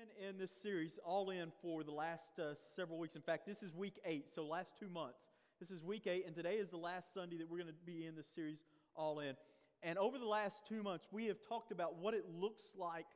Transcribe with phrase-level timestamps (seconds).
[0.00, 3.16] been in this series all in for the last uh, several weeks.
[3.16, 5.18] In fact, this is week eight, so last two months.
[5.60, 8.06] This is week eight, and today is the last Sunday that we're going to be
[8.06, 8.60] in this series
[8.96, 9.34] all in.
[9.82, 13.08] And over the last two months, we have talked about what it looks like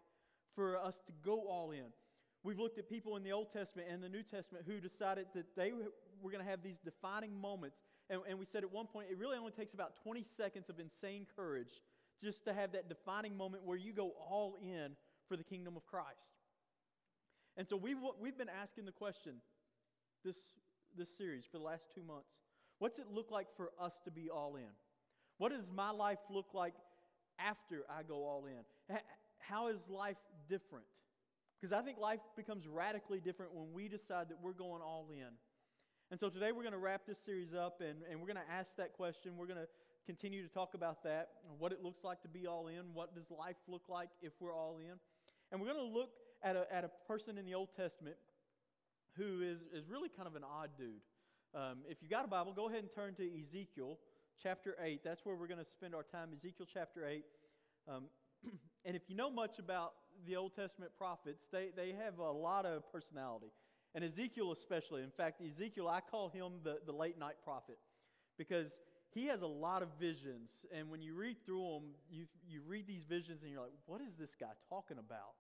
[0.55, 1.86] for us to go all in.
[2.43, 5.57] We've looked at people in the Old Testament and the New Testament who decided that
[5.57, 7.79] they were going to have these defining moments.
[8.11, 10.79] And, and we said at one point, it really only takes about 20 seconds of
[10.79, 11.80] insane courage
[12.23, 14.91] just to have that defining moment where you go all in
[15.29, 16.35] for the kingdom of Christ.
[17.57, 19.35] And so we've, we've been asking the question
[20.25, 20.36] this,
[20.96, 22.29] this series for the last two months
[22.79, 24.72] what's it look like for us to be all in?
[25.39, 26.75] What does my life look like
[27.39, 28.96] after I go all in?
[29.39, 30.17] How is life
[30.49, 30.85] different?
[31.61, 35.28] Because I think life becomes radically different when we decide that we're going all in.
[36.11, 38.52] And so today we're going to wrap this series up and, and we're going to
[38.52, 39.36] ask that question.
[39.36, 39.69] We're going to
[40.05, 43.25] continue to talk about that, what it looks like to be all in, what does
[43.30, 44.98] life look like if we're all in.
[45.50, 46.11] And we're going to look
[46.44, 48.16] at a, at a person in the Old Testament
[49.16, 51.00] who is, is really kind of an odd dude.
[51.55, 53.98] Um, if you got a Bible, go ahead and turn to Ezekiel
[54.42, 55.00] chapter 8.
[55.04, 57.24] That's where we're going to spend our time, Ezekiel chapter 8.
[57.88, 58.04] Um,
[58.84, 59.92] and if you know much about
[60.27, 63.52] the Old Testament prophets, they, they have a lot of personality.
[63.94, 65.02] And Ezekiel, especially.
[65.02, 67.78] In fact, Ezekiel, I call him the, the late night prophet
[68.36, 70.50] because he has a lot of visions.
[70.76, 74.00] And when you read through them, you, you read these visions and you're like, what
[74.00, 75.34] is this guy talking about?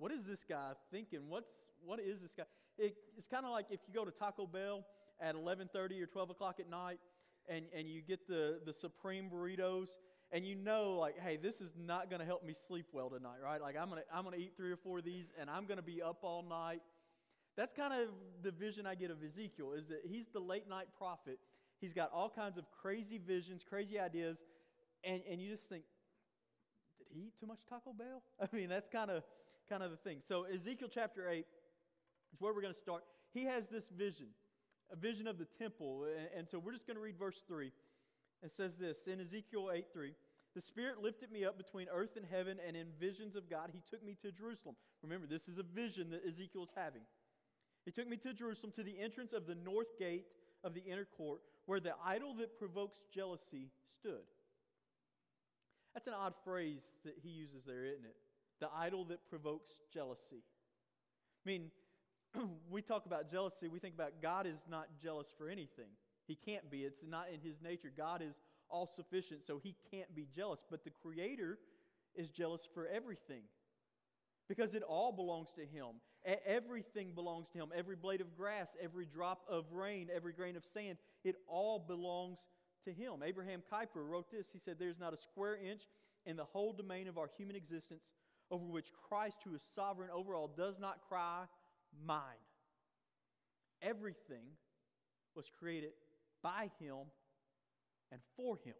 [0.00, 1.28] What is this guy thinking?
[1.28, 1.50] What's,
[1.84, 2.44] what is this guy?
[2.78, 4.82] It, it's kind of like if you go to Taco Bell
[5.20, 6.98] at 11.30 or 12 o'clock at night
[7.50, 9.88] and, and you get the, the supreme burritos
[10.32, 13.36] and you know like hey this is not going to help me sleep well tonight
[13.44, 15.66] right like i'm going to I'm gonna eat three or four of these and i'm
[15.66, 16.80] going to be up all night
[17.56, 18.08] that's kind of
[18.42, 21.38] the vision i get of ezekiel is that he's the late night prophet
[21.80, 24.38] he's got all kinds of crazy visions crazy ideas
[25.04, 25.82] and, and you just think
[26.98, 29.22] did he eat too much taco bell i mean that's kind of
[29.70, 31.46] kind of the thing so ezekiel chapter 8
[32.32, 34.26] is where we're going to start he has this vision
[34.92, 37.70] a vision of the temple and, so we're just going to read verse 3
[38.42, 40.12] it says this in Ezekiel 8 3.
[40.54, 43.82] The Spirit lifted me up between earth and heaven, and in visions of God, He
[43.88, 44.74] took me to Jerusalem.
[45.02, 47.02] Remember, this is a vision that Ezekiel is having.
[47.84, 50.26] He took me to Jerusalem to the entrance of the north gate
[50.64, 53.70] of the inner court, where the idol that provokes jealousy
[54.00, 54.26] stood.
[55.94, 58.16] That's an odd phrase that he uses there, isn't it?
[58.60, 60.42] The idol that provokes jealousy.
[61.44, 61.70] I mean,
[62.70, 65.88] we talk about jealousy, we think about God is not jealous for anything.
[66.26, 66.84] He can't be.
[66.84, 67.90] It's not in his nature.
[67.96, 68.34] God is
[68.68, 70.60] all sufficient, so he can't be jealous.
[70.70, 71.58] But the Creator
[72.14, 73.42] is jealous for everything
[74.48, 76.00] because it all belongs to him.
[76.46, 77.68] Everything belongs to him.
[77.74, 82.38] Every blade of grass, every drop of rain, every grain of sand, it all belongs
[82.84, 83.22] to him.
[83.24, 84.46] Abraham Kuyper wrote this.
[84.52, 85.82] He said, There's not a square inch
[86.26, 88.02] in the whole domain of our human existence
[88.50, 91.44] over which Christ, who is sovereign over all, does not cry,
[92.06, 92.20] Mine.
[93.82, 94.56] Everything
[95.34, 95.90] was created
[96.42, 96.96] by Him
[98.12, 98.74] and for Him.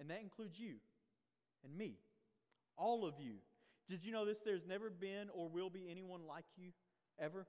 [0.00, 0.74] And that includes you
[1.64, 1.94] and me,
[2.76, 3.34] all of you.
[3.88, 4.38] Did you know this?
[4.44, 6.70] There's never been or will be anyone like you
[7.20, 7.46] ever.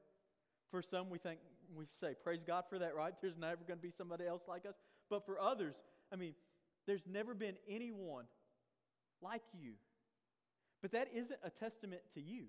[0.70, 1.40] For some, we think,
[1.76, 3.14] we say, praise God for that, right?
[3.22, 4.76] There's never going to be somebody else like us.
[5.10, 5.76] But for others,
[6.12, 6.34] I mean,
[6.88, 8.26] there's never been anyone
[9.22, 9.74] like you.
[10.86, 12.44] But that isn't a testament to you,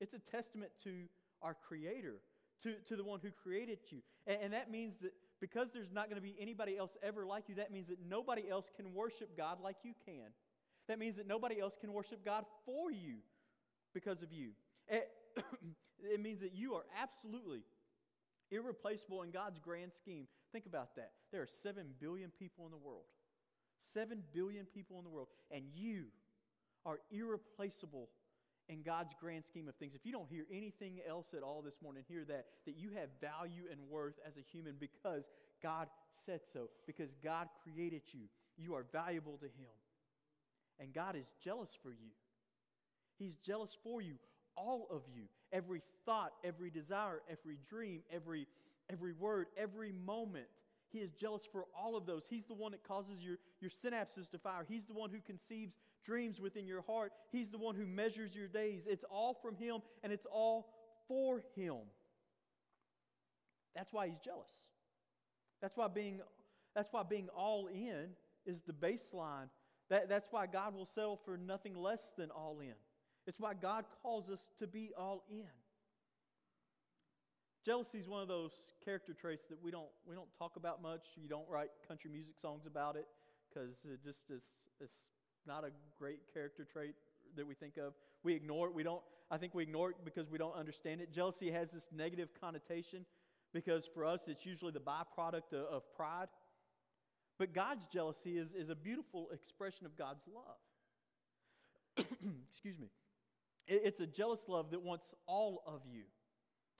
[0.00, 1.04] it's a testament to
[1.42, 2.16] our Creator,
[2.64, 4.00] to, to the one who created you.
[4.26, 7.44] And, and that means that because there's not going to be anybody else ever like
[7.46, 10.32] you, that means that nobody else can worship God like you can.
[10.88, 13.18] That means that nobody else can worship God for you
[13.94, 14.48] because of you.
[14.88, 15.42] It, eh,
[16.14, 17.60] it means that you are absolutely
[18.50, 20.26] irreplaceable in God's grand scheme.
[20.50, 21.12] Think about that.
[21.30, 23.04] There are 7 billion people in the world.
[23.94, 25.28] 7 billion people in the world.
[25.52, 26.06] And you
[26.84, 28.08] are irreplaceable
[28.68, 29.94] in God's grand scheme of things.
[29.94, 33.08] If you don't hear anything else at all this morning, hear that, that you have
[33.20, 35.24] value and worth as a human because
[35.62, 35.88] God
[36.26, 38.26] said so, because God created you.
[38.56, 39.72] You are valuable to Him.
[40.78, 42.10] And God is jealous for you.
[43.18, 44.14] He's jealous for you,
[44.56, 45.24] all of you.
[45.52, 48.46] Every thought, every desire, every dream, every,
[48.90, 50.46] every word, every moment.
[50.90, 52.24] He is jealous for all of those.
[52.28, 54.66] He's the one that causes your, your synapses to fire.
[54.68, 57.12] He's the one who conceives dreams within your heart.
[57.30, 58.82] He's the one who measures your days.
[58.86, 60.68] It's all from Him and it's all
[61.08, 61.76] for Him.
[63.74, 64.50] That's why He's jealous.
[65.60, 66.20] That's why being,
[66.74, 68.08] that's why being all in
[68.46, 69.48] is the baseline.
[69.90, 72.74] That, that's why God will settle for nothing less than all in.
[73.26, 75.46] It's why God calls us to be all in.
[77.64, 78.50] Jealousy is one of those
[78.84, 81.02] character traits that we don't, we don't talk about much.
[81.14, 83.06] You don't write country music songs about it
[83.48, 84.42] because it just is
[84.80, 84.98] it's
[85.46, 86.94] not a great character trait
[87.36, 87.94] that we think of.
[88.22, 88.74] We ignore it.
[88.74, 91.12] We don't, I think we ignore it because we don't understand it.
[91.12, 93.04] Jealousy has this negative connotation
[93.52, 96.28] because for us it's usually the byproduct of, of pride.
[97.38, 102.06] But God's jealousy is, is a beautiful expression of God's love.
[102.50, 102.88] Excuse me.
[103.66, 106.02] It, it's a jealous love that wants all of you,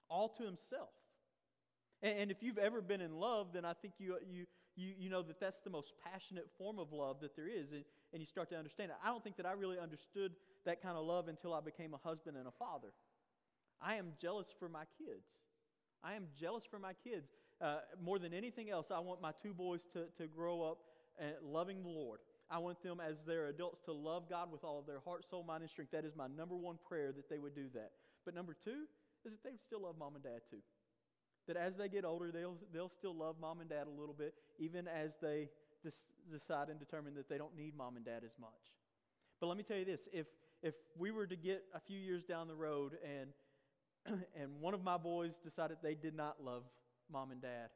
[0.08, 0.90] all to Himself.
[2.02, 5.10] And, and if you've ever been in love, then I think you, you, you, you
[5.10, 7.72] know that that's the most passionate form of love that there is,
[8.12, 8.96] and you start to understand it.
[9.04, 10.32] I don't think that I really understood
[10.64, 12.88] that kind of love until I became a husband and a father.
[13.80, 15.26] I am jealous for my kids.
[16.04, 17.28] I am jealous for my kids.
[17.60, 20.78] Uh, more than anything else, I want my two boys to, to grow up
[21.20, 22.20] uh, loving the Lord.
[22.50, 25.42] I want them, as they're adults, to love God with all of their heart, soul,
[25.42, 25.92] mind, and strength.
[25.92, 27.92] That is my number one prayer that they would do that.
[28.24, 28.84] But number two
[29.24, 30.58] is that they would still love mom and dad too.
[31.48, 34.34] That as they get older, they'll, they'll still love mom and dad a little bit,
[34.58, 35.48] even as they
[36.30, 38.50] decide and determine that they don't need mom and dad as much.
[39.40, 40.26] But let me tell you this if,
[40.62, 43.30] if we were to get a few years down the road and
[44.06, 46.62] and one of my boys decided they did not love
[47.10, 47.70] mom and dad.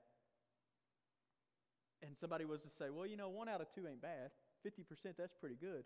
[2.03, 4.31] And somebody was to say, well, you know, one out of two ain't bad.
[4.67, 5.85] 50%, that's pretty good.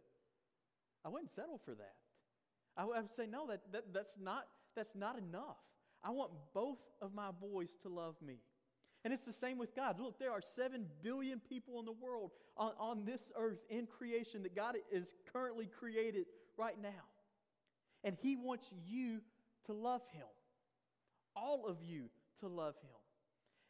[1.05, 1.95] I wouldn't settle for that.
[2.77, 4.47] I would say, no, that, that, that's, not,
[4.77, 5.57] that's not enough.
[6.03, 8.39] I want both of my boys to love me.
[9.05, 9.99] And it's the same with God.
[9.99, 14.43] Look, there are 7 billion people in the world on, on this earth in creation
[14.43, 16.26] that God is currently created
[16.58, 16.88] right now.
[18.05, 19.20] And He wants you
[19.67, 20.26] to love Him.
[21.35, 22.11] All of you
[22.41, 22.91] to love Him.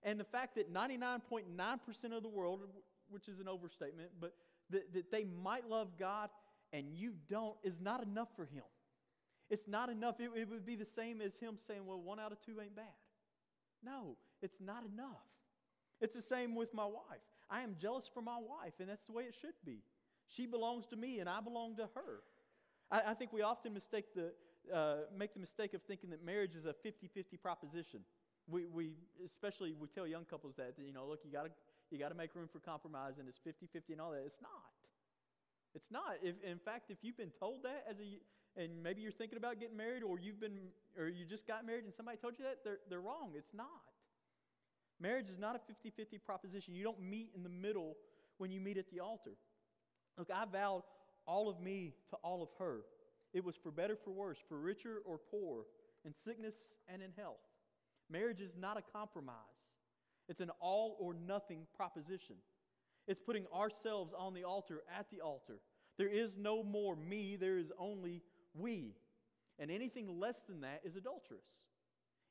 [0.03, 2.61] And the fact that 99.9% of the world,
[3.09, 4.35] which is an overstatement, but
[4.71, 6.31] that, that they might love God
[6.73, 8.65] and you don't is not enough for Him.
[9.49, 10.21] It's not enough.
[10.21, 12.75] It, it would be the same as Him saying, well, one out of two ain't
[12.75, 12.87] bad.
[13.85, 15.27] No, it's not enough.
[16.01, 17.25] It's the same with my wife.
[17.51, 19.83] I am jealous for my wife, and that's the way it should be.
[20.29, 22.23] She belongs to me, and I belong to her.
[22.91, 24.33] I, I think we often mistake the,
[24.73, 28.01] uh, make the mistake of thinking that marriage is a 50-50 proposition.
[28.49, 28.93] We, we
[29.25, 31.51] especially we tell young couples that, that you know look you got to
[31.91, 34.23] you got to make room for compromise and it's 50-50 and all that.
[34.27, 34.75] It's not.
[35.75, 36.19] It's not.
[36.23, 38.19] If, in fact, if you've been told that as a
[38.57, 40.59] and maybe you're thinking about getting married or you've been
[40.99, 43.33] or you just got married and somebody told you that, they're, they're wrong.
[43.35, 43.67] It's not.
[45.01, 46.75] Marriage is not a 50-50 proposition.
[46.75, 47.97] You don't meet in the middle
[48.39, 49.33] when you meet at the altar.
[50.19, 50.83] Look, I vowed
[51.27, 52.81] all of me to all of her.
[53.33, 55.65] It was for better, for worse, for richer or poor,
[56.05, 56.55] in sickness
[56.93, 57.39] and in health.
[58.11, 59.35] Marriage is not a compromise,
[60.29, 62.37] it's an all or nothing proposition.
[63.07, 65.59] It's putting ourselves on the altar at the altar.
[65.99, 68.23] There is no more me, there is only
[68.55, 68.95] we.
[69.59, 71.45] And anything less than that is adulterous.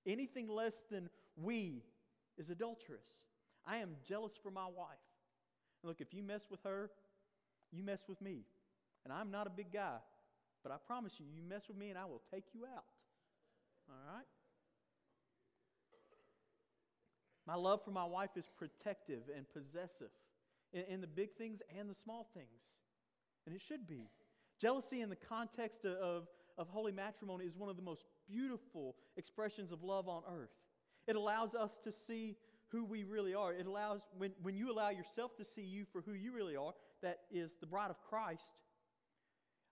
[0.06, 1.84] Anything less than we
[2.38, 3.06] is adulterous.
[3.68, 5.06] I am jealous for my wife.
[5.84, 6.90] And look, if you mess with her,
[7.72, 8.46] you mess with me.
[9.04, 9.98] And I'm not a big guy,
[10.64, 12.84] but I promise you, you mess with me and I will take you out.
[13.90, 14.26] All right?
[17.48, 20.12] My love for my wife is protective and possessive
[20.72, 22.62] in, in, the big things and the small things.
[23.48, 24.06] And it should be.
[24.60, 26.28] Jealousy in the context of,
[26.58, 30.52] of holy matrimony is one of the most beautiful expressions of love on earth.
[31.08, 32.36] It allows us to see
[32.68, 33.54] who we really are.
[33.54, 36.74] It allows, when, when you allow yourself to see you for who you really are,
[37.02, 38.44] that is the bride of Christ,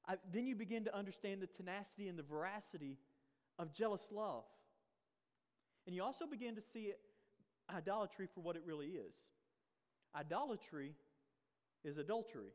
[0.08, 2.98] I, then you begin to understand the tenacity and the veracity
[3.60, 4.46] of jealous love.
[5.86, 6.94] And you also begin to see
[7.70, 9.14] idolatry for what it really is.
[10.16, 10.94] Idolatry
[11.84, 12.52] is adultery.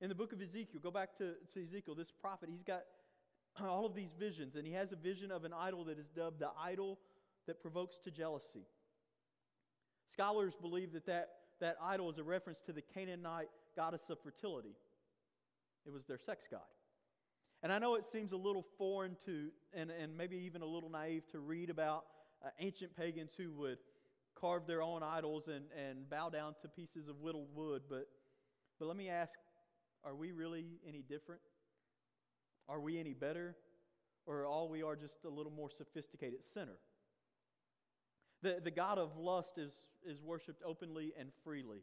[0.00, 2.84] In the book of Ezekiel, go back to, to Ezekiel, this prophet, he's got
[3.60, 6.40] all of these visions, and he has a vision of an idol that is dubbed
[6.40, 6.98] the idol
[7.46, 8.66] that provokes to jealousy.
[10.12, 11.28] Scholars believe that that,
[11.60, 14.74] that idol is a reference to the Canaanite goddess of fertility.
[15.86, 16.60] It was their sex god.
[17.62, 20.88] And I know it seems a little foreign to, and, and maybe even a little
[20.88, 22.04] naive to read about
[22.42, 23.78] uh, ancient pagans who would
[24.34, 28.08] carve their own idols and, and bow down to pieces of whittled wood, but,
[28.78, 29.32] but let me ask
[30.04, 31.40] are we really any different?
[32.68, 33.56] Are we any better?
[34.26, 36.78] Or all we are just a little more sophisticated sinner?
[38.42, 39.72] The, the God of lust is,
[40.06, 41.82] is worshiped openly and freely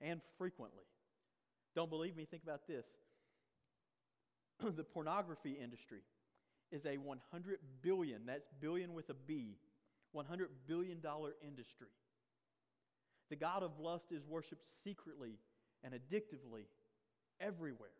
[0.00, 0.84] and frequently.
[1.74, 2.26] Don't believe me?
[2.30, 2.84] Think about this.
[4.76, 6.00] the pornography industry
[6.70, 9.56] is a 100 billion, that's billion with a B,
[10.12, 11.88] 100 billion dollar industry.
[13.30, 15.38] The God of lust is worshiped secretly
[15.82, 16.64] and addictively
[17.42, 17.90] everywhere.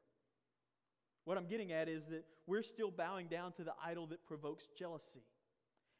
[1.24, 4.64] What I'm getting at is that we're still bowing down to the idol that provokes
[4.78, 5.24] jealousy.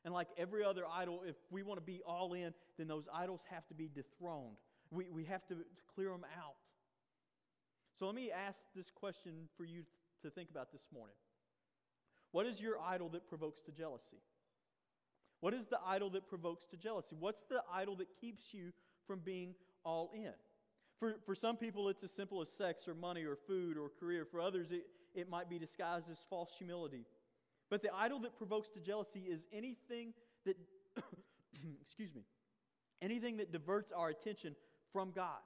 [0.04, 3.40] And like every other idol, if we want to be all in, then those idols
[3.50, 4.56] have to be dethroned.
[4.90, 6.56] We, we have to, to clear them out.
[7.99, 9.84] So let me ask this question for you
[10.22, 11.14] to think about this morning.
[12.32, 14.22] What is your idol that provokes to jealousy?
[15.40, 17.16] What is the idol that provokes to jealousy?
[17.18, 18.72] What's the idol that keeps you
[19.06, 20.32] from being all in?
[21.02, 24.25] For, for some people, it's as simple as sex or money or food or career.
[24.25, 27.06] For others, it, it might be disguised as false humility.
[27.71, 30.14] But the idol that provokes to jealousy is anything
[30.47, 30.56] that,
[31.82, 32.23] excuse me,
[33.00, 34.54] anything that diverts our attention
[34.92, 35.40] from God,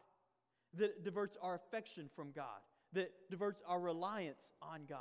[0.75, 2.61] that diverts our affection from God,
[2.93, 4.99] that diverts our reliance on God.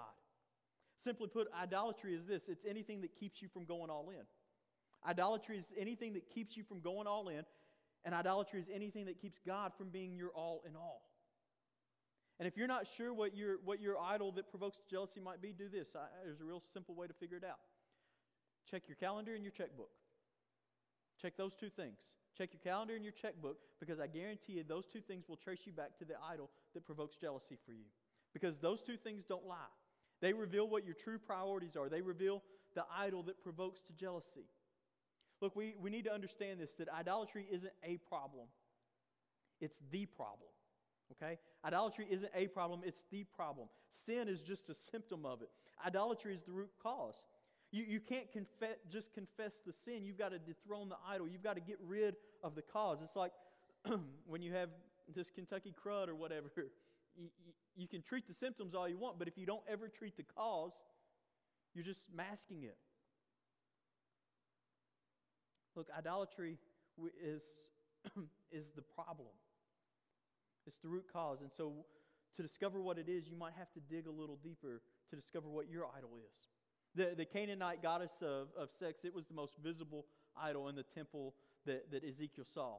[1.04, 4.24] Simply put, idolatry is this it's anything that keeps you from going all in.
[5.06, 7.44] Idolatry is anything that keeps you from going all in,
[8.06, 11.02] and idolatry is anything that keeps God from being your all in all.
[12.40, 15.54] And if you're not sure what your, what your idol that provokes jealousy might be,
[15.54, 15.88] do this.
[15.96, 17.60] I, there's a real simple way to figure it out.
[18.70, 19.90] Check your calendar and your checkbook.
[21.22, 21.98] Check those two things.
[22.38, 25.60] Check your calendar and your checkbook because I guarantee you those two things will trace
[25.66, 27.86] you back to the idol that provokes jealousy for you.
[28.34, 29.72] Because those two things don't lie.
[30.22, 32.44] They reveal what your true priorities are, they reveal
[32.76, 34.50] the idol that provokes to jealousy.
[35.42, 38.48] Look, we, we need to understand this that idolatry isn't a problem,
[39.62, 40.50] it's the problem.
[41.12, 41.38] Okay?
[41.63, 43.68] Idolatry isn't a problem, it's the problem.
[44.06, 45.50] Sin is just a symptom of it.
[45.86, 47.15] Idolatry is the root cause.
[47.72, 50.06] You, you can't confess, just confess the sin.
[50.06, 51.27] You've got to dethrone the idol.
[51.27, 53.00] You've got to get rid of the cause.
[53.04, 53.32] It's like
[54.27, 54.70] when you have
[55.13, 56.48] this Kentucky crud or whatever,
[57.18, 59.89] you, you, you can treat the symptoms all you want, but if you don't ever
[59.89, 60.72] treat the cause,
[61.74, 62.77] you're just masking it.
[65.75, 66.58] Look, idolatry
[67.24, 67.41] is,
[68.51, 69.34] is the problem.
[70.67, 71.41] It's the root cause.
[71.41, 71.86] And so,
[72.38, 75.48] to discover what it is, you might have to dig a little deeper to discover
[75.48, 76.36] what your idol is.
[76.96, 80.05] The, the Canaanite goddess of, of sex, it was the most visible
[80.38, 82.77] idol in the temple that, that Ezekiel saw.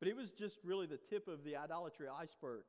[0.00, 2.64] But it was just really the tip of the idolatry iceberg.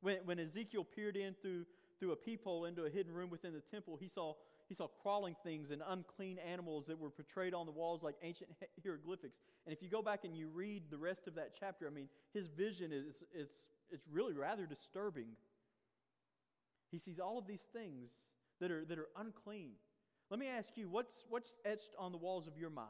[0.00, 1.66] When, when Ezekiel peered in through,
[1.98, 4.34] through a peephole into a hidden room within the temple, he saw,
[4.68, 8.50] he saw crawling things and unclean animals that were portrayed on the walls like ancient
[8.82, 9.38] hieroglyphics.
[9.64, 12.08] And if you go back and you read the rest of that chapter, I mean,
[12.34, 13.52] his vision is it's,
[13.90, 15.28] it's really rather disturbing.
[16.90, 18.10] He sees all of these things
[18.60, 19.72] that are, that are unclean.
[20.30, 22.88] Let me ask you, what's, what's etched on the walls of your mind?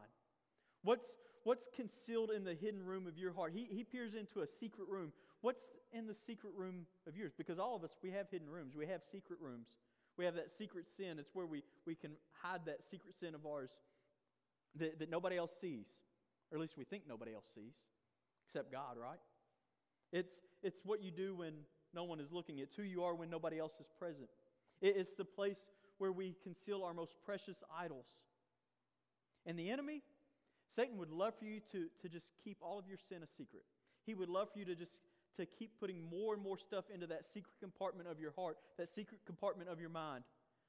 [0.82, 1.08] What's,
[1.44, 3.52] what's concealed in the hidden room of your heart?
[3.54, 7.32] He, he peers into a secret room What's in the secret room of yours?
[7.37, 8.75] Because all of us, we have hidden rooms.
[8.76, 9.68] We have secret rooms.
[10.19, 11.19] We have that secret sin.
[11.19, 12.11] It's where we, we can
[12.43, 13.71] hide that secret sin of ours
[14.77, 15.87] that, that nobody else sees,
[16.51, 17.73] or at least we think nobody else sees,
[18.47, 19.21] except God, right?
[20.13, 21.53] It's, it's what you do when
[21.95, 22.59] no one is looking.
[22.59, 24.29] It's who you are when nobody else is present.
[24.83, 25.59] It, it's the place
[25.99, 28.07] where we conceal our most precious idols.
[29.47, 30.03] And the enemy,
[30.75, 33.63] Satan would love for you to, to just keep all of your sin a secret.
[34.05, 34.93] He would love for you to just
[35.38, 38.88] to keep putting more and more stuff into that secret compartment of your heart, that
[38.95, 40.25] secret compartment of your mind,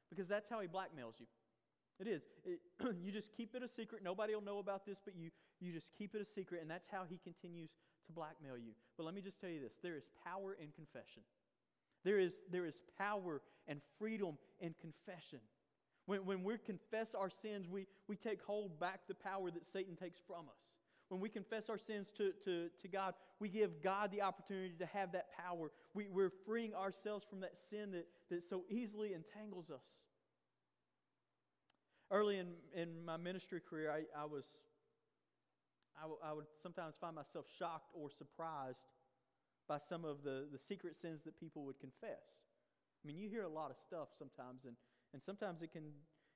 [0.10, 1.26] because that's how he blackmails you.
[2.00, 2.22] It is.
[2.46, 2.60] It,
[3.04, 4.04] you just keep it a secret.
[4.04, 6.88] Nobody will know about this, but you, you just keep it a secret, and that's
[6.90, 7.72] how he continues
[8.08, 8.72] to blackmail you.
[8.96, 11.24] But let me just tell you this there is power in confession.
[12.06, 15.40] There is, there is power and freedom in confession.
[16.06, 19.96] When, when we confess our sins, we, we take hold back the power that Satan
[19.96, 20.70] takes from us
[21.10, 24.86] when we confess our sins to, to, to God, we give God the opportunity to
[24.86, 25.72] have that power.
[25.94, 29.84] We, we're freeing ourselves from that sin that, that so easily entangles us.
[32.12, 34.46] Early in, in my ministry career, I, I was
[35.98, 38.80] I, w- I would sometimes find myself shocked or surprised
[39.68, 42.24] by some of the, the secret sins that people would confess.
[43.04, 44.76] I mean, you hear a lot of stuff sometimes, and,
[45.14, 45.84] and sometimes it can,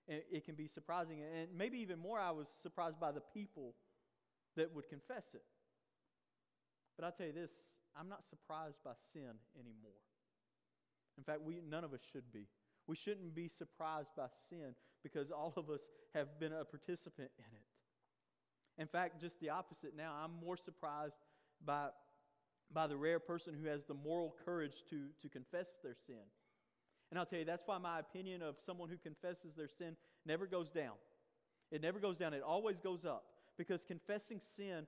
[0.07, 1.21] it can be surprising.
[1.21, 3.75] And maybe even more, I was surprised by the people
[4.55, 5.43] that would confess it.
[6.95, 7.51] But I'll tell you this
[7.97, 10.01] I'm not surprised by sin anymore.
[11.17, 12.47] In fact, we, none of us should be.
[12.87, 15.81] We shouldn't be surprised by sin because all of us
[16.13, 18.81] have been a participant in it.
[18.81, 20.13] In fact, just the opposite now.
[20.23, 21.15] I'm more surprised
[21.63, 21.89] by,
[22.73, 26.25] by the rare person who has the moral courage to, to confess their sin.
[27.11, 29.95] And I'll tell you, that's why my opinion of someone who confesses their sin
[30.25, 30.95] never goes down.
[31.71, 33.23] It never goes down, it always goes up
[33.57, 34.87] because confessing sin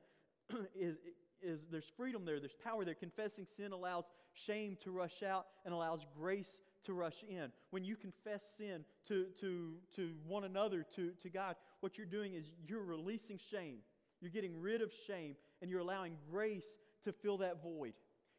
[0.75, 0.97] is,
[1.41, 2.95] is there's freedom there, there's power there.
[2.95, 7.51] Confessing sin allows shame to rush out and allows grace to rush in.
[7.71, 12.33] When you confess sin to, to, to one another, to, to God, what you're doing
[12.33, 13.77] is you're releasing shame.
[14.21, 16.65] You're getting rid of shame and you're allowing grace
[17.03, 17.93] to fill that void.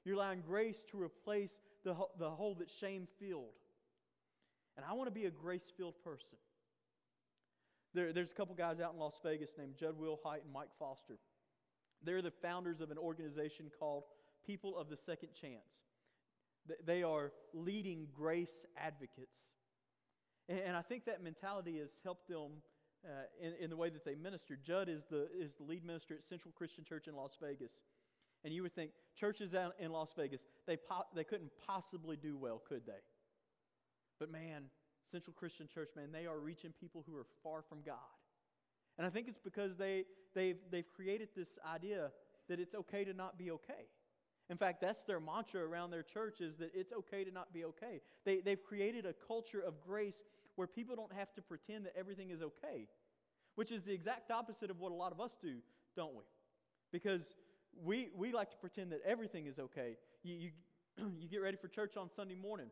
[0.04, 1.50] You're allowing grace to replace
[1.84, 3.54] the, the hole that shame filled.
[4.76, 6.38] And I want to be a grace filled person.
[7.96, 11.16] There, there's a couple guys out in Las Vegas named Jud Wilhite and Mike Foster.
[12.04, 14.04] They're the founders of an organization called
[14.46, 15.62] People of the Second Chance.
[16.84, 19.38] They are leading grace advocates.
[20.46, 22.50] And, and I think that mentality has helped them
[23.02, 23.08] uh,
[23.40, 24.58] in, in the way that they minister.
[24.62, 27.72] Jud is the, is the lead minister at Central Christian Church in Las Vegas.
[28.44, 32.36] And you would think churches out in Las Vegas, they, po- they couldn't possibly do
[32.36, 33.00] well, could they?
[34.20, 34.64] But man,
[35.10, 37.96] Central Christian Church, man, they are reaching people who are far from God.
[38.98, 42.10] And I think it's because they, they've, they've created this idea
[42.48, 43.90] that it's okay to not be okay.
[44.48, 47.64] In fact, that's their mantra around their church is that it's okay to not be
[47.64, 48.00] okay.
[48.24, 50.14] They, they've created a culture of grace
[50.54, 52.88] where people don't have to pretend that everything is okay,
[53.56, 55.56] which is the exact opposite of what a lot of us do,
[55.96, 56.22] don't we?
[56.92, 57.22] Because
[57.84, 59.96] we, we like to pretend that everything is okay.
[60.22, 60.50] You, you,
[61.18, 62.68] you get ready for church on Sunday morning,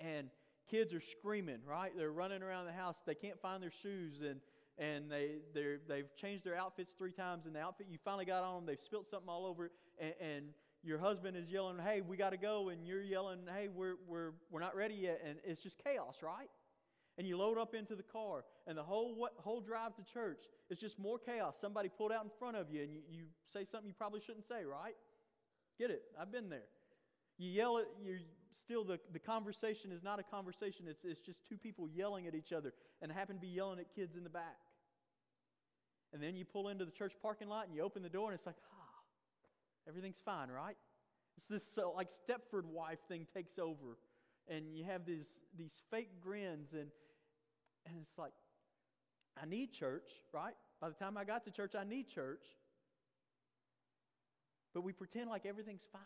[0.00, 0.28] and
[0.72, 1.92] kids are screaming, right?
[1.94, 2.96] They're running around the house.
[3.06, 4.40] They can't find their shoes, and,
[4.78, 8.42] and they, they're, they've changed their outfits three times, and the outfit you finally got
[8.42, 10.44] on them, they've spilt something all over and, and
[10.82, 14.32] your husband is yelling, hey, we got to go, and you're yelling, hey, we're, we're,
[14.50, 16.48] we're not ready yet, and it's just chaos, right?
[17.18, 20.42] And you load up into the car, and the whole, what, whole drive to church
[20.70, 21.54] is just more chaos.
[21.60, 24.48] Somebody pulled out in front of you, and you, you say something you probably shouldn't
[24.48, 24.96] say, right?
[25.78, 26.02] Get it?
[26.20, 26.64] I've been there.
[27.38, 28.18] You yell at, you're
[28.60, 32.34] still, the, the conversation is not a conversation, it's, it's just two people yelling at
[32.34, 34.58] each other, and happen to be yelling at kids in the back.
[36.12, 38.38] And then you pull into the church parking lot, and you open the door, and
[38.38, 40.76] it's like, ah, everything's fine, right?
[41.36, 43.96] It's this like Stepford wife thing takes over
[44.48, 46.88] and you have these, these fake grins, and,
[47.86, 48.32] and it's like,
[49.40, 50.54] I need church, right?
[50.80, 52.44] By the time I got to church, I need church.
[54.74, 56.02] But we pretend like everything's fine.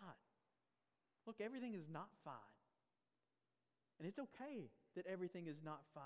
[1.26, 2.34] Look, everything is not fine.
[3.98, 6.02] And it's okay that everything is not fine.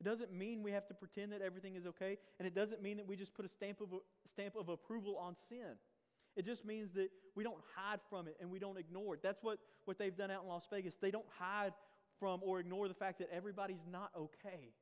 [0.00, 2.98] It doesn't mean we have to pretend that everything is okay, and it doesn't mean
[2.98, 3.88] that we just put a stamp of,
[4.30, 5.76] stamp of approval on sin.
[6.36, 9.22] It just means that we don't hide from it and we don't ignore it.
[9.22, 10.94] That's what, what they've done out in Las Vegas.
[11.00, 11.72] They don't hide
[12.20, 14.74] from or ignore the fact that everybody's not okay.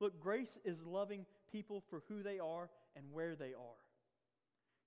[0.00, 3.87] Look, grace is loving people for who they are and where they are.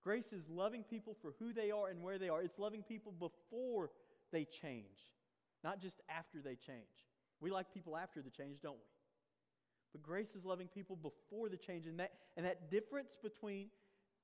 [0.03, 2.41] Grace is loving people for who they are and where they are.
[2.41, 3.91] It's loving people before
[4.31, 4.97] they change,
[5.63, 6.85] not just after they change.
[7.39, 8.91] We like people after the change, don't we?
[9.91, 11.85] But grace is loving people before the change.
[11.85, 13.67] And that, and that difference between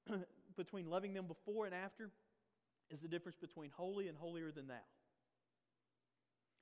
[0.58, 2.10] between loving them before and after
[2.90, 4.76] is the difference between holy and holier than thou.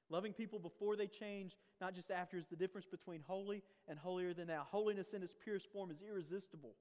[0.09, 4.33] Loving people before they change, not just after, is the difference between holy and holier
[4.33, 4.63] than thou.
[4.63, 6.75] Holiness in its purest form is irresistible.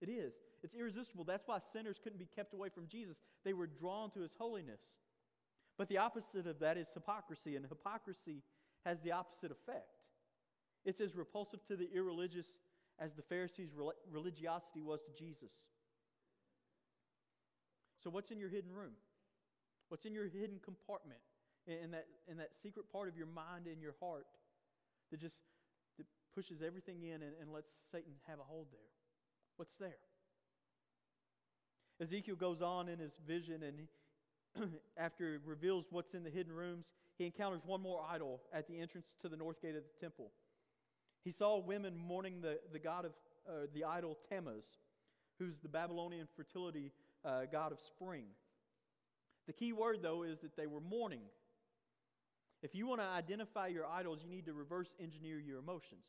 [0.00, 0.34] It is.
[0.62, 1.24] It's irresistible.
[1.24, 3.16] That's why sinners couldn't be kept away from Jesus.
[3.44, 4.80] They were drawn to his holiness.
[5.76, 8.42] But the opposite of that is hypocrisy, and hypocrisy
[8.84, 10.00] has the opposite effect.
[10.84, 12.46] It's as repulsive to the irreligious
[12.98, 13.70] as the Pharisees'
[14.10, 15.50] religiosity was to Jesus.
[18.02, 18.92] So, what's in your hidden room?
[19.88, 21.20] What's in your hidden compartment?
[21.66, 24.26] In that, in that secret part of your mind and your heart
[25.10, 25.36] that just
[25.96, 26.04] that
[26.34, 28.93] pushes everything in and, and lets Satan have a hold there?
[29.56, 29.96] What's there?
[32.00, 34.62] Ezekiel goes on in his vision and he,
[34.96, 36.86] after he reveals what's in the hidden rooms,
[37.18, 40.30] he encounters one more idol at the entrance to the north gate of the temple.
[41.24, 43.12] He saw women mourning the, the god of
[43.48, 44.66] uh, the idol Tammuz,
[45.38, 46.92] who's the Babylonian fertility
[47.24, 48.24] uh, god of spring.
[49.46, 51.20] The key word, though, is that they were mourning.
[52.62, 56.04] If you want to identify your idols, you need to reverse engineer your emotions.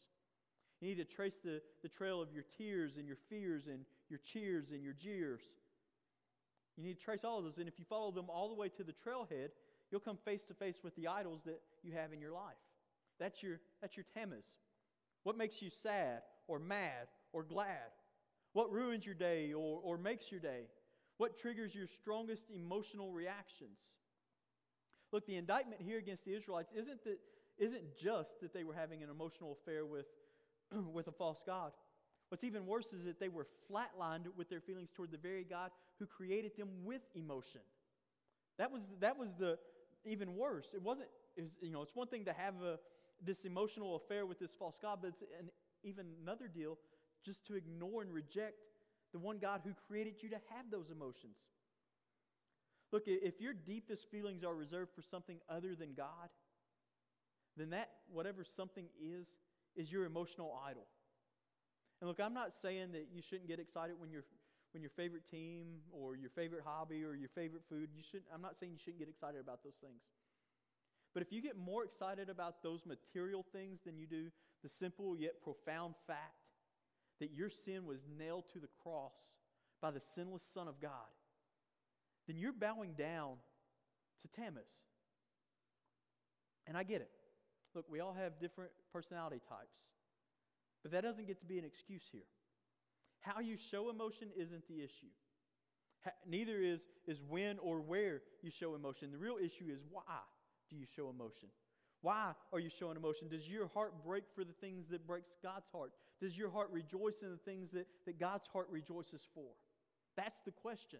[0.82, 4.20] You need to trace the, the trail of your tears and your fears and your
[4.20, 5.42] cheers and your jeers.
[6.78, 7.58] You need to trace all of those.
[7.58, 9.50] And if you follow them all the way to the trailhead,
[9.90, 12.56] you'll come face to face with the idols that you have in your life.
[13.20, 14.46] That's your, that's your Tammuz.
[15.24, 17.94] What makes you sad or mad or glad?
[18.54, 20.68] What ruins your day or, or makes your day?
[21.18, 23.80] What triggers your strongest emotional reactions?
[25.12, 27.20] Look, the indictment here against the Israelites isn't, that,
[27.58, 30.08] isn't just that they were having an emotional affair with,
[30.94, 31.72] with a false God.
[32.30, 35.72] What's even worse is that they were flatlined with their feelings toward the very God
[36.00, 37.62] who created them with emotion.
[38.58, 39.58] That was, that was the
[40.06, 40.68] even worse.
[40.74, 42.80] It wasn't, it was, you know, it's one thing to have a,
[43.24, 45.50] this emotional affair with this false God, but it's an,
[45.84, 46.78] even another deal
[47.24, 48.56] just to ignore and reject
[49.14, 51.38] the one God who created you to have those emotions.
[52.92, 56.30] Look, if your deepest feelings are reserved for something other than God,
[57.58, 59.26] then that, whatever something is,
[59.76, 60.86] is your emotional idol.
[62.02, 64.24] And look, I'm not saying that you shouldn't get excited when, your
[64.74, 68.42] when your favorite team or your favorite hobby or your favorite food, you should, I'm
[68.42, 70.02] not saying you shouldn't get excited about those things.
[71.14, 74.28] But if you get more excited about those material things than you do
[74.64, 76.34] the simple yet profound fact
[77.22, 79.14] that your sin was nailed to the cross
[79.82, 80.92] by the sinless Son of God,
[82.28, 83.36] then you're bowing down
[84.22, 84.64] to Tammuz.
[86.68, 87.10] And I get it.
[87.76, 89.76] Look, we all have different personality types,
[90.82, 92.28] but that doesn't get to be an excuse here.
[93.20, 95.12] How you show emotion isn't the issue.
[96.28, 99.12] neither is, is when or where you show emotion.
[99.12, 100.04] The real issue is why
[100.70, 101.50] do you show emotion?
[102.02, 103.30] Why are you showing emotion?
[103.30, 105.92] Does your heart break for the things that breaks God's heart?
[106.22, 109.50] Does your heart rejoice in the things that, that God's heart rejoices for?
[110.16, 111.00] That's the question.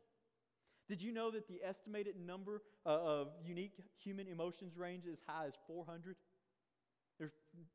[0.90, 5.46] Did you know that the estimated number uh, of unique human emotions range as high
[5.46, 6.16] as 400?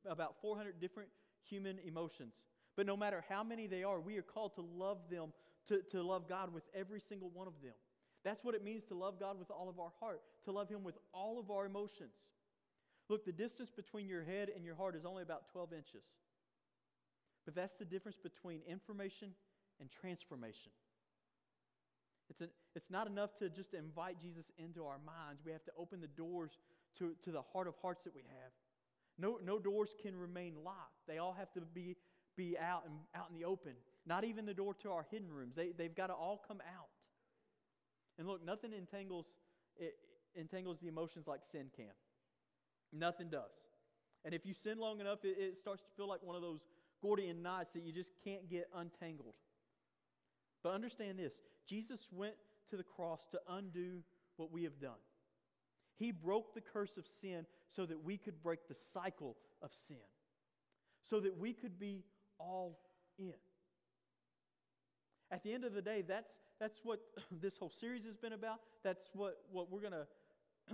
[0.06, 1.08] About 400 different
[1.48, 2.34] human emotions.
[2.76, 5.32] But no matter how many they are, we are called to love them,
[5.68, 7.74] to, to love God with every single one of them.
[8.24, 10.84] That's what it means to love God with all of our heart, to love Him
[10.84, 12.12] with all of our emotions.
[13.08, 16.04] Look, the distance between your head and your heart is only about 12 inches.
[17.44, 19.30] But that's the difference between information
[19.80, 20.70] and transformation.
[22.28, 25.42] It's, a, it's not enough to just invite Jesus into our minds.
[25.44, 26.52] We have to open the doors
[26.98, 28.52] to, to the heart of hearts that we have.
[29.20, 31.06] No, no doors can remain locked.
[31.06, 31.96] They all have to be,
[32.36, 33.72] be out and out in the open.
[34.06, 35.54] Not even the door to our hidden rooms.
[35.54, 36.88] They, they've got to all come out.
[38.18, 39.26] And look, nothing entangles,
[39.76, 39.94] it,
[40.34, 41.92] entangles the emotions like sin can.
[42.92, 43.52] Nothing does.
[44.24, 46.60] And if you sin long enough, it, it starts to feel like one of those
[47.02, 49.34] Gordian knots that you just can't get untangled.
[50.62, 51.32] But understand this
[51.68, 52.34] Jesus went
[52.70, 54.02] to the cross to undo
[54.36, 55.00] what we have done.
[56.00, 59.98] He broke the curse of sin so that we could break the cycle of sin,
[61.04, 62.04] so that we could be
[62.38, 62.80] all
[63.18, 63.34] in.
[65.30, 67.00] At the end of the day, that's, that's what
[67.42, 68.60] this whole series has been about.
[68.82, 70.06] That's what, what we're going to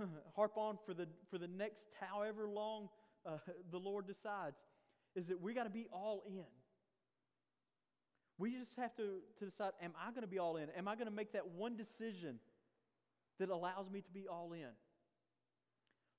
[0.35, 2.87] harp on for the, for the next however long
[3.25, 3.37] uh,
[3.71, 4.55] the Lord decides,
[5.13, 6.45] is that we got to be all in.
[8.37, 10.69] We just have to, to decide am I going to be all in?
[10.77, 12.39] Am I going to make that one decision
[13.39, 14.69] that allows me to be all in?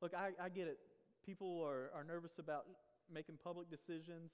[0.00, 0.78] Look, I, I get it.
[1.24, 2.66] People are, are nervous about
[3.12, 4.32] making public decisions,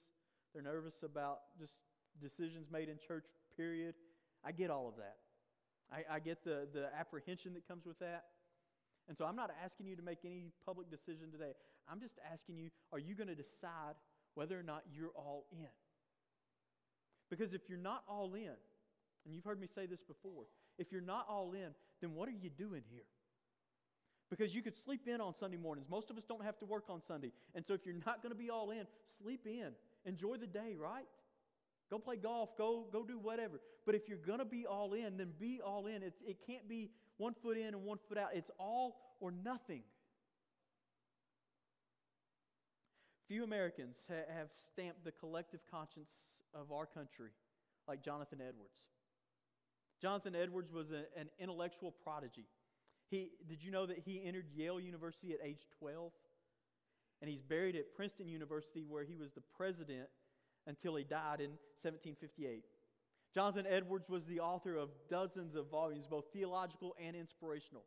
[0.53, 1.73] they're nervous about just
[2.21, 3.25] decisions made in church,
[3.57, 3.95] period.
[4.43, 5.17] I get all of that.
[5.91, 8.25] I, I get the, the apprehension that comes with that.
[9.07, 11.51] And so I'm not asking you to make any public decision today.
[11.89, 13.95] I'm just asking you are you going to decide
[14.33, 15.67] whether or not you're all in?
[17.29, 18.55] Because if you're not all in,
[19.25, 20.45] and you've heard me say this before,
[20.77, 23.05] if you're not all in, then what are you doing here?
[24.29, 25.87] Because you could sleep in on Sunday mornings.
[25.89, 27.31] Most of us don't have to work on Sunday.
[27.53, 28.85] And so if you're not going to be all in,
[29.21, 29.71] sleep in.
[30.05, 31.05] Enjoy the day, right?
[31.91, 33.59] Go play golf, go, go do whatever.
[33.85, 36.01] But if you're going to be all in, then be all in.
[36.01, 38.29] It, it can't be one foot in and one foot out.
[38.33, 39.83] It's all or nothing.
[43.27, 46.09] Few Americans ha- have stamped the collective conscience
[46.53, 47.29] of our country,
[47.87, 48.79] like Jonathan Edwards.
[50.01, 52.45] Jonathan Edwards was a, an intellectual prodigy.
[53.09, 56.11] He, did you know that he entered Yale University at age 12?
[57.21, 60.07] And he's buried at Princeton University, where he was the president
[60.67, 62.63] until he died in 1758.
[63.33, 67.83] Jonathan Edwards was the author of dozens of volumes, both theological and inspirational.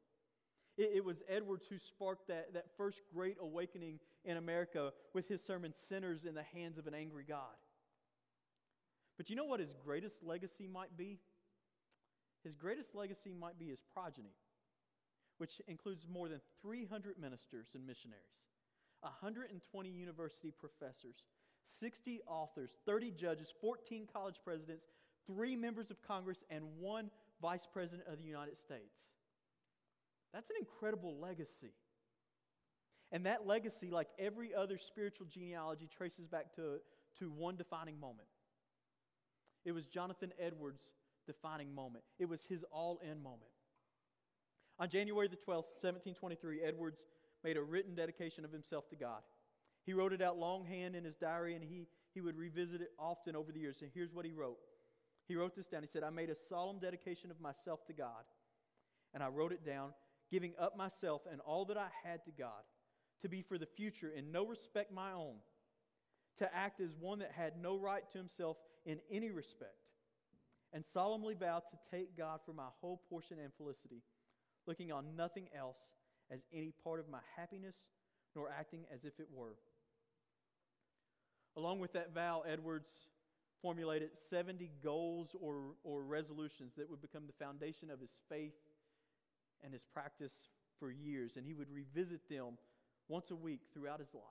[0.76, 5.42] It, it, was Edwards who sparked that, that first great awakening in America with his
[5.42, 7.56] sermon, Sinners in the Hands of an Angry God.
[9.16, 11.18] But you know what his greatest legacy might be?
[12.44, 14.34] His greatest legacy might be his progeny,
[15.38, 18.22] which includes more than 300 ministers and missionaries,
[19.00, 21.16] 120 university professors,
[21.80, 24.84] 60 authors, 30 judges, 14 college presidents,
[25.26, 28.94] three members of Congress, and one vice president of the United States.
[30.32, 31.72] That's an incredible legacy.
[33.12, 36.78] And that legacy, like every other spiritual genealogy, traces back to,
[37.20, 38.28] to one defining moment.
[39.64, 40.82] It was Jonathan Edwards'
[41.26, 43.50] defining moment, it was his all in moment.
[44.80, 47.00] On January the 12th, 1723, Edwards
[47.42, 49.22] made a written dedication of himself to God.
[49.84, 53.34] He wrote it out longhand in his diary, and he, he would revisit it often
[53.34, 53.78] over the years.
[53.80, 54.58] And here's what he wrote.
[55.26, 55.82] He wrote this down.
[55.82, 58.24] He said, I made a solemn dedication of myself to God.
[59.14, 59.90] And I wrote it down,
[60.30, 62.62] giving up myself and all that I had to God,
[63.22, 65.36] to be for the future in no respect my own,
[66.38, 69.72] to act as one that had no right to himself in any respect,
[70.72, 74.02] and solemnly vow to take God for my whole portion and felicity,
[74.68, 75.78] looking on nothing else
[76.30, 77.74] as any part of my happiness,
[78.36, 79.56] nor acting as if it were.
[81.56, 82.90] Along with that vow, Edwards
[83.62, 88.52] formulated 70 goals or, or resolutions that would become the foundation of his faith
[89.64, 90.32] and his practice
[90.78, 91.32] for years.
[91.36, 92.58] And he would revisit them
[93.08, 94.22] once a week throughout his life.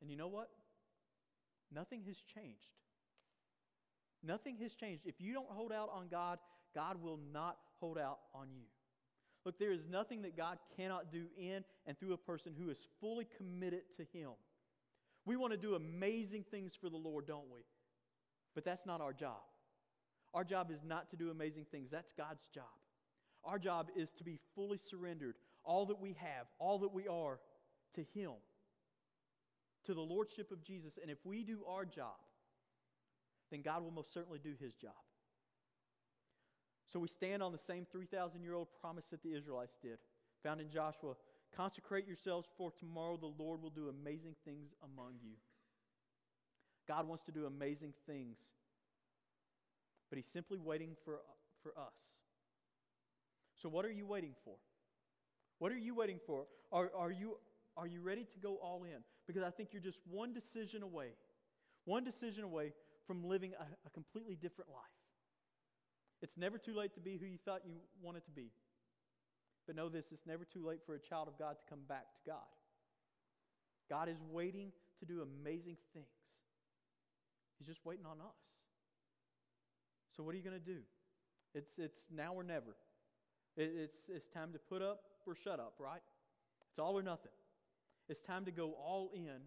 [0.00, 0.50] And you know what?
[1.74, 2.60] Nothing has changed.
[4.22, 5.02] Nothing has changed.
[5.04, 6.38] If you don't hold out on God,
[6.74, 8.64] God will not hold out on you.
[9.44, 12.78] Look, there is nothing that God cannot do in and through a person who is
[13.00, 14.30] fully committed to Him.
[15.24, 17.60] We want to do amazing things for the Lord, don't we?
[18.54, 19.38] But that's not our job.
[20.34, 22.64] Our job is not to do amazing things, that's God's job.
[23.44, 27.38] Our job is to be fully surrendered, all that we have, all that we are,
[27.94, 28.32] to Him,
[29.84, 30.98] to the Lordship of Jesus.
[31.00, 32.16] And if we do our job,
[33.52, 34.92] then God will most certainly do His job.
[36.92, 39.98] So we stand on the same 3,000 year old promise that the Israelites did,
[40.42, 41.14] found in Joshua
[41.54, 45.34] Consecrate yourselves, for tomorrow the Lord will do amazing things among you.
[46.86, 48.36] God wants to do amazing things,
[50.10, 51.20] but He's simply waiting for,
[51.62, 51.94] for us.
[53.60, 54.54] So, what are you waiting for?
[55.58, 56.44] What are you waiting for?
[56.70, 57.38] Are, are, you,
[57.76, 59.02] are you ready to go all in?
[59.26, 61.08] Because I think you're just one decision away,
[61.86, 62.72] one decision away
[63.06, 64.84] from living a, a completely different life.
[66.22, 68.50] It's never too late to be who you thought you wanted to be.
[69.66, 72.06] But know this it's never too late for a child of God to come back
[72.14, 72.46] to God.
[73.90, 76.06] God is waiting to do amazing things,
[77.58, 78.36] He's just waiting on us.
[80.16, 80.78] So, what are you going to do?
[81.54, 82.76] It's, it's now or never.
[83.56, 86.00] It, it's, it's time to put up or shut up, right?
[86.70, 87.32] It's all or nothing.
[88.08, 89.42] It's time to go all in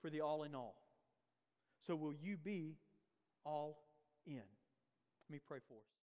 [0.00, 0.76] for the all in all.
[1.86, 2.76] So, will you be
[3.44, 3.78] all
[4.26, 4.53] in?
[5.28, 6.03] Let me pray for us.